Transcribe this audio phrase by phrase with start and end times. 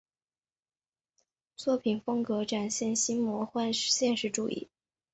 [1.55, 4.67] 作品风格展现新魔幻现实主义。